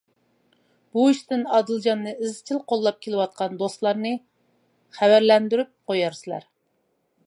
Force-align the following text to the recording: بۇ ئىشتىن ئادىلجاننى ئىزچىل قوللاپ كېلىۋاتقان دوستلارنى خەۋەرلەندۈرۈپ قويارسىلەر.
بۇ 0.95 1.03
ئىشتىن 1.09 1.43
ئادىلجاننى 1.57 2.15
ئىزچىل 2.15 2.63
قوللاپ 2.73 2.99
كېلىۋاتقان 3.07 3.61
دوستلارنى 3.63 4.17
خەۋەرلەندۈرۈپ 5.01 5.75
قويارسىلەر. 5.93 6.55